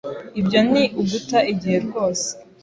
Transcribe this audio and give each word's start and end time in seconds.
Ibyo 0.39 0.59
ni 0.71 0.83
uguta 1.01 1.39
igihe 1.53 1.77
rwose. 1.85 2.27